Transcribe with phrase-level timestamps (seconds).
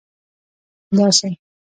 [0.97, 1.29] داسي